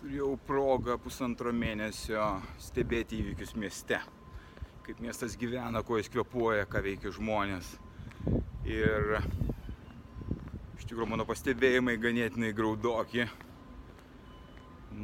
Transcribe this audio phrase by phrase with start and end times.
[0.00, 2.22] Turėjau progą pusantro mėnesio
[2.56, 3.98] stebėti įvykius mieste.
[4.86, 7.68] Kaip miestas gyvena, kuo jis kvepuoja, ką veikia žmonės.
[8.64, 9.18] Ir
[10.78, 13.26] iš tikrųjų mano pastebėjimai ganėtinai graudoki,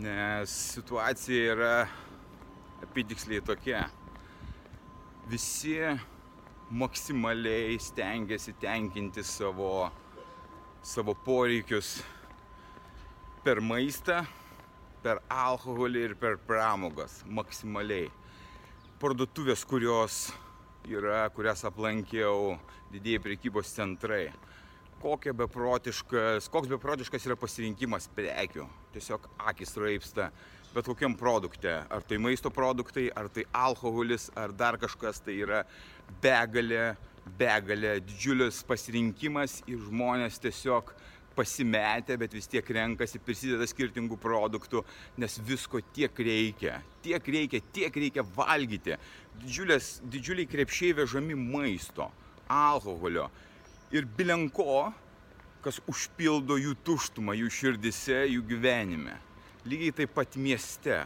[0.01, 1.75] nes situacija yra
[2.89, 3.83] apitiksliai tokia.
[5.28, 5.77] Visi
[6.73, 9.91] maksimaliai stengiasi tenkinti savo,
[10.81, 11.98] savo poreikius
[13.45, 14.25] per maistą,
[15.06, 18.09] per alkoholį ir per pramogas maksimaliai.
[18.98, 20.17] Parduotuvės, kurios
[20.91, 22.56] yra, kurias aplankiau,
[22.91, 24.33] didėjai prekybos centrai.
[24.98, 28.66] Kokia beprotiškas, koks beprotiškas yra pasirinkimas prekių.
[28.97, 30.31] Tiesiog akis raipsta
[30.75, 31.70] bet kokiam produkte.
[31.88, 35.62] Ar tai maisto produktai, ar tai alkoholis, ar dar kažkas, tai yra
[36.25, 36.97] begalė,
[37.38, 40.91] begalė, didžiulis pasirinkimas ir žmonės tiesiog
[41.37, 44.83] pasimetę, bet vis tiek renkasi, prisideda skirtingų produktų,
[45.20, 48.97] nes visko tiek reikia, tiek reikia, tiek reikia valgyti.
[49.43, 52.09] Didžiulės, didžiuliai krepšiai vežami maisto,
[52.48, 53.28] alkoholio
[53.95, 54.91] ir bilenko,
[55.65, 59.17] kas užpildo jų tuštumą, jų širdise, jų gyvenime.
[59.67, 61.00] Lygiai taip pat mieste.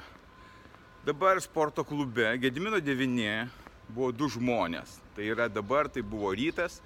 [1.06, 3.48] Dabar sporto klube Gedimino 9
[3.89, 4.98] buvo du žmonės.
[5.17, 6.81] Tai yra dabar, tai buvo rytas,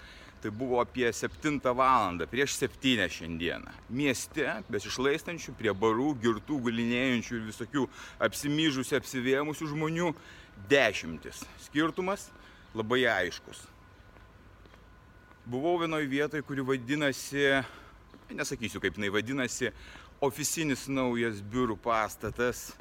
[0.45, 2.19] tai buvo apie 7 val.
[2.29, 3.71] prieš 7 šiandieną.
[3.89, 7.85] Mieste, besišlaistančių, prie barų, girtų, gulinėjančių ir visokių
[8.21, 10.11] apsimyžusių, apsivėmusių žmonių
[10.69, 11.47] dešimtis.
[11.65, 12.27] Skirtumas
[12.77, 13.63] labai aiškus.
[15.49, 17.65] Buvau vienoje vietoje, kuri vadinasi,
[18.29, 19.73] nesakysiu kaip jinai vadinasi,
[20.21, 22.75] ofisinis naujas biurų pastatas,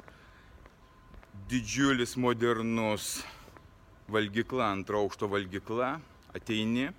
[1.48, 3.24] didžiulis modernus
[4.12, 5.94] valgykla, antro aukšto valgykla,
[6.36, 6.90] ateini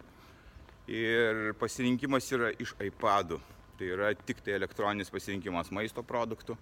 [0.87, 3.39] ir pasirinkimas yra iš iPadų.
[3.75, 6.55] Tai yra tik tai elektroninis pasirinkimas maisto produktų.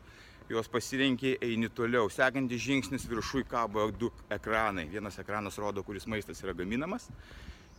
[0.49, 2.09] Juos pasirinkiai, eini toliau.
[2.11, 4.87] Sekantis žingsnis viršui kabo du ekranai.
[4.91, 7.07] Vienas ekranas rodo, kuris maistas yra gaminamas,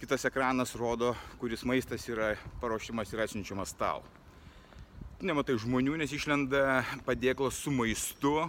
[0.01, 1.13] kitas ekranas rodo,
[1.43, 4.05] kuris maistas yra paruošimas ir atsiunčiamas tau
[5.25, 8.45] nematai žmonių, nes išlenda padėklas su maistu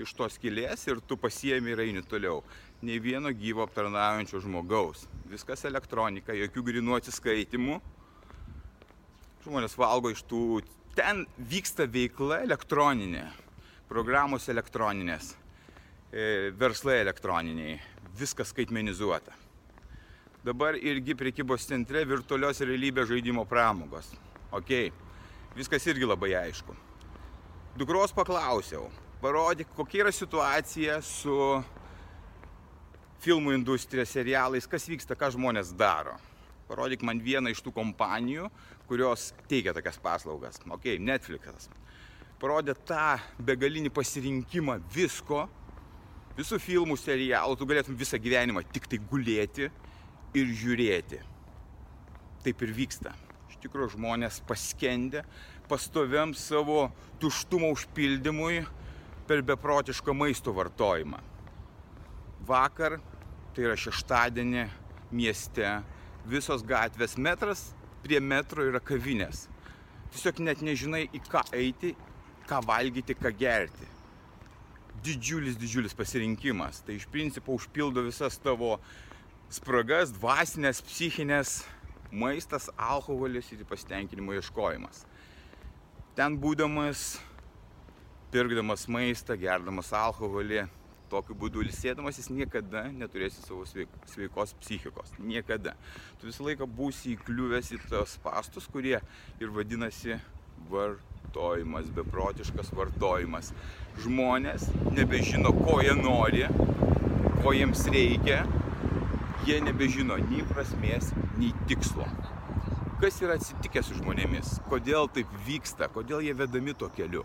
[0.00, 2.42] iš tos kilės ir tu pasiemi ir eini toliau.
[2.84, 5.06] Nei vieno gyvo aptarnaujančio žmogaus.
[5.30, 7.78] Viskas elektronika, jokių grinų atsiskaitimų.
[9.44, 10.62] Žmonės valgo iš tų.
[10.94, 13.24] Ten vyksta veikla elektroninė,
[13.90, 15.32] programos elektroninės,
[16.12, 17.80] e, verslai elektroniniai,
[18.18, 19.34] viskas skaitmenizuota.
[20.44, 24.12] Dabar irgi prekybos centre virtualios realybės žaidimo pramogos.
[24.54, 24.92] Okay
[25.56, 26.74] viskas irgi labai aišku.
[27.78, 28.88] Dukros paklausiau,
[29.24, 31.32] parodyk, kokia yra situacija su
[33.24, 36.18] filmų industrija, serialais, kas vyksta, ką žmonės daro.
[36.68, 38.50] Parodyk man vieną iš tų kompanijų,
[38.88, 40.60] kurios teikia tokias paslaugas.
[40.68, 41.70] Ok, Netflixas.
[42.40, 45.46] Parodė tą begalinį pasirinkimą visko,
[46.36, 49.70] visų filmų, serialų, tu galėtum visą gyvenimą tik tai gulėti
[50.36, 51.22] ir žiūrėti.
[52.44, 53.14] Taip ir vyksta
[53.64, 55.24] tikrųjų žmonės paskendė
[55.70, 56.90] pastoviam savo
[57.22, 58.64] tuštumo užpildymui
[59.28, 61.20] per beprotišką maisto vartojimą.
[62.44, 62.98] Vakar,
[63.54, 64.66] tai yra šeštadienį
[65.14, 65.68] mieste,
[66.28, 67.70] visos gatvės metras
[68.04, 69.46] prie metro yra kavinės.
[70.12, 71.94] Tiesiog net nežinai į ką eiti,
[72.48, 73.88] ką valgyti, ką gerti.
[75.04, 76.82] Didžiulis, didžiulis pasirinkimas.
[76.84, 78.76] Tai iš principo užpildo visas tavo
[79.52, 81.62] spragas, dvasinės, psichinės,
[82.14, 85.04] maistas, alkoholis ir pasitenkinimo ieškojimas.
[86.14, 87.16] Ten būdamas,
[88.34, 90.64] pirkdamas maistą, gerdamas alkoholį,
[91.12, 95.12] tokiu būdu ilsėdamas jis niekada neturėsi savo sveikos psichikos.
[95.22, 95.76] Niekada.
[96.18, 98.96] Tu visą laiką būsi įkliuvęs į tos pastus, kurie
[99.38, 100.18] ir vadinasi
[100.72, 103.52] vartojimas, beprotiškas vartojimas.
[104.02, 104.66] Žmonės
[104.96, 106.48] nebežino, ko jie nori,
[107.38, 108.42] ko jiems reikia
[109.46, 112.08] jie nebežino nei prasmės, nei tikslo.
[112.98, 114.58] Kas yra atsitikę su žmonėmis?
[114.70, 115.90] Kodėl taip vyksta?
[115.92, 117.22] Kodėl jie vedami tuo keliu?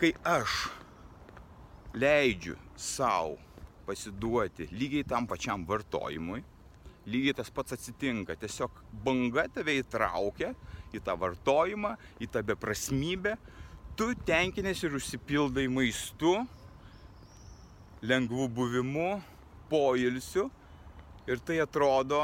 [0.00, 0.70] Kai aš
[1.92, 3.36] leidžiu savo
[3.84, 6.40] pasiduoti lygiai tam pačiam vartojimui,
[7.10, 8.36] lygiai tas pats atsitinka.
[8.40, 10.54] Tiesiog banga tave įtraukia
[10.96, 13.34] į tą vartojimą, į tą beprasmybę,
[13.98, 16.32] tu tenkinėsi ir užsipildai maistu,
[18.00, 19.10] lengvų buvimu,
[19.68, 20.46] poilsiu
[21.28, 22.22] ir tai atrodo,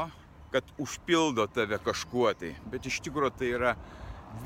[0.49, 2.55] kad užpildo tave kažkuo tai.
[2.71, 3.75] Bet iš tikrųjų tai yra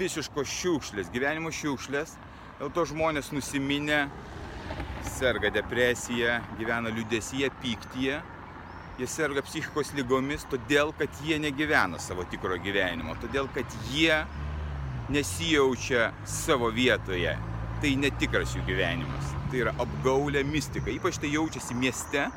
[0.02, 2.18] visiškos šiukšlės, gyvenimo šiukšlės.
[2.60, 4.04] Dėl to žmonės nusiminę,
[5.18, 8.20] serga depresija, gyvena liudesyje, pyktyje.
[9.00, 14.20] Jie serga psichikos lygomis, todėl kad jie negyvena savo tikro gyvenimo, todėl kad jie
[15.12, 17.38] nesijaučia savo vietoje.
[17.82, 19.32] Tai netikras jų gyvenimas.
[19.50, 20.92] Tai yra apgaulė mistika.
[20.94, 22.28] Ypač tai jaučiasi mieste,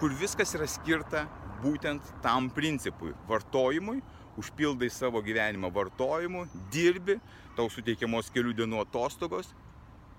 [0.00, 1.24] kur viskas yra skirta
[1.62, 4.02] būtent tam principui- vartojimui,
[4.40, 7.18] užpildai savo gyvenimą vartojimu, dirbi,
[7.56, 9.52] tau suteikiamos kelių dienų atostogos.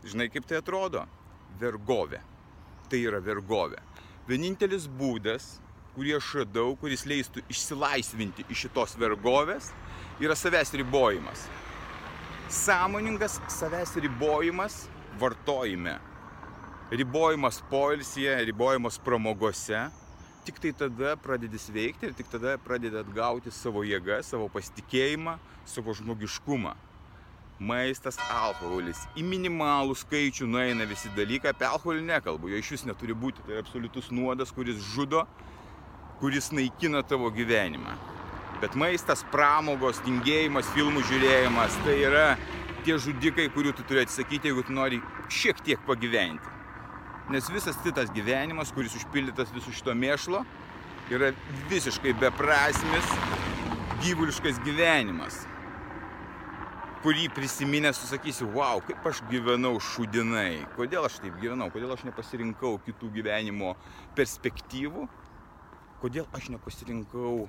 [0.08, 1.06] Žinai, kaip tai atrodo?
[1.62, 2.24] Vergovė.
[2.88, 3.80] Tai yra vergovė.
[4.28, 5.58] Vienintelis būdas,
[5.96, 9.72] kurį aš radau, kuris leistų išsilaisvinti iš šitos vergovės,
[10.22, 11.48] yra savęs ribojimas
[12.50, 14.88] sąmoningas savęs ribojimas
[15.20, 16.00] vartojime.
[16.92, 19.90] Ribojimas poilsyje, ribojimas pramogose.
[20.48, 25.34] Tik tai tada pradedi sveikti ir tik tada pradedi atgauti savo jėgą, savo pasitikėjimą,
[25.68, 26.72] savo žmogiškumą.
[27.60, 29.02] Maistas, alkoholis.
[29.20, 31.52] Į minimalų skaičių nueina visi dalykai.
[31.52, 33.44] Apie alkoholį nekalbu, jo iš vis neturi būti.
[33.44, 35.26] Tai yra absoliutus nuodas, kuris žudo,
[36.22, 38.00] kuris naikina tavo gyvenimą.
[38.64, 42.28] Bet maistas, pramogos, tingėjimas, filmų žiūrėjimas tai yra
[42.88, 46.57] tie žudikai, kurių tu turi atsisakyti, jeigu tu nori šiek tiek pagyventi.
[47.28, 50.46] Nes visas kitas gyvenimas, kuris užpildytas visų šito mėšlo,
[51.12, 51.34] yra
[51.68, 53.10] visiškai beprasmis,
[54.00, 55.42] gyvuliškas gyvenimas,
[57.04, 62.78] kurį prisiminęs susakysi, wow, kaip aš gyvenau šudinai, kodėl aš taip gyvenau, kodėl aš nepasirinkau
[62.86, 63.74] kitų gyvenimo
[64.16, 65.04] perspektyvų,
[66.00, 67.42] kodėl aš nepasirinkau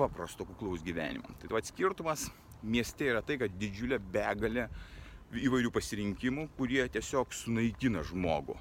[0.00, 1.36] paprasto kuklaus gyvenimo.
[1.36, 2.30] Tai tuo skirtumas
[2.64, 4.70] mieste yra tai, kad didžiulė begalė
[5.36, 8.56] įvairių pasirinkimų, kurie tiesiog sunaikina žmogų.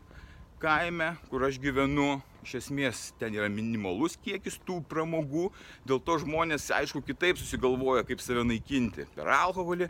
[0.58, 5.52] Kaime, kur aš gyvenu, iš esmės ten yra minimalus kiekis tų pramogų,
[5.86, 9.04] dėl to žmonės, aišku, kitaip susigalvoja, kaip save naikinti.
[9.14, 9.86] Per alkoholį,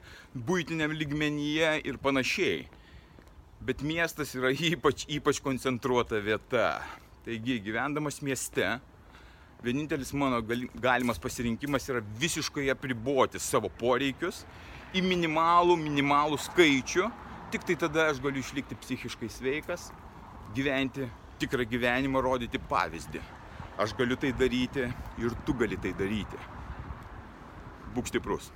[0.49, 2.65] būtiniam lygmenyje ir panašiai.
[3.63, 6.65] Bet miestas yra ypač, ypač koncentruota vieta.
[7.23, 8.67] Taigi, gyvendamas mieste,
[9.63, 14.41] vienintelis mano galimas pasirinkimas yra visiškai apriboti savo poreikius
[14.91, 17.07] į minimalų, minimalų skaičių.
[17.55, 19.87] Tik tai tada aš galiu išlikti psichiškai sveikas,
[20.55, 21.07] gyventi
[21.41, 23.21] tikrą gyvenimą, rodyti pavyzdį.
[23.77, 24.87] Aš galiu tai daryti
[25.21, 26.39] ir tu gali tai daryti.
[27.93, 28.51] Būk stiprus.